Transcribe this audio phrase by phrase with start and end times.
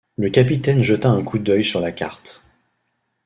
[0.17, 2.41] Le capitaine jeta un coup d’œil sur la carte.